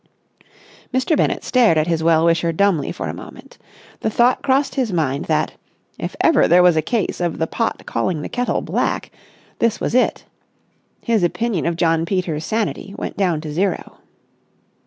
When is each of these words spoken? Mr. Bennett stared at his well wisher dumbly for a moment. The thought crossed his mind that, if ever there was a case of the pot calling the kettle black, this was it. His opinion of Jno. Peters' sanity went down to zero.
Mr. 0.91 1.15
Bennett 1.15 1.43
stared 1.43 1.77
at 1.77 1.85
his 1.85 2.01
well 2.01 2.25
wisher 2.25 2.51
dumbly 2.51 2.91
for 2.91 3.07
a 3.07 3.13
moment. 3.13 3.59
The 3.99 4.09
thought 4.09 4.41
crossed 4.41 4.73
his 4.73 4.91
mind 4.91 5.25
that, 5.25 5.53
if 5.99 6.15
ever 6.21 6.47
there 6.47 6.63
was 6.63 6.75
a 6.75 6.81
case 6.81 7.21
of 7.21 7.37
the 7.37 7.45
pot 7.45 7.85
calling 7.85 8.23
the 8.23 8.27
kettle 8.27 8.61
black, 8.61 9.11
this 9.59 9.79
was 9.79 9.93
it. 9.93 10.25
His 11.03 11.21
opinion 11.21 11.67
of 11.67 11.75
Jno. 11.75 12.07
Peters' 12.07 12.45
sanity 12.45 12.95
went 12.97 13.15
down 13.15 13.41
to 13.41 13.51
zero. 13.51 13.97